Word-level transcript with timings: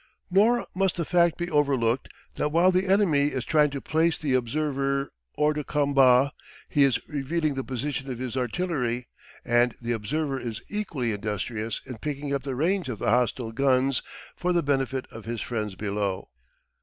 Nor 0.31 0.65
must 0.75 0.95
the 0.95 1.05
fact 1.05 1.37
be 1.37 1.51
overlooked 1.51 2.09
that 2.33 2.49
while 2.51 2.71
the 2.71 2.87
enemy 2.87 3.27
is 3.27 3.45
trying 3.45 3.69
to 3.69 3.79
place 3.79 4.17
the 4.17 4.33
observer 4.33 5.13
hors 5.37 5.53
de 5.53 5.63
combat, 5.63 6.31
he 6.67 6.81
is 6.83 7.07
revealing 7.07 7.53
the 7.53 7.63
position 7.63 8.09
of 8.11 8.17
his 8.17 8.35
artillery, 8.35 9.09
and 9.45 9.75
the 9.79 9.91
observer 9.91 10.39
is 10.39 10.59
equally 10.71 11.11
industrious 11.11 11.81
in 11.85 11.99
picking 11.99 12.33
up 12.33 12.41
the 12.41 12.55
range 12.55 12.89
of 12.89 12.97
the 12.97 13.11
hostile 13.11 13.51
guns 13.51 14.01
for 14.35 14.51
the 14.53 14.63
benefit 14.63 15.05
of 15.11 15.25
his 15.25 15.39
friends 15.39 15.75
below. 15.75 16.31